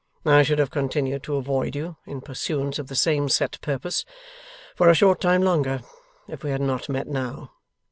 [0.25, 4.03] I should have continued to avoid you, in pursuance of the same set purpose,
[4.75, 5.81] for a short time longer,
[6.27, 7.51] if we had not met now.